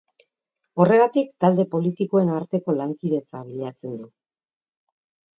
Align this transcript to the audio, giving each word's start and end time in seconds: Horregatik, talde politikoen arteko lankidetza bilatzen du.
Horregatik, 0.83 1.27
talde 1.43 1.65
politikoen 1.75 2.31
arteko 2.37 2.75
lankidetza 2.77 3.43
bilatzen 3.51 3.93
du. 3.99 4.09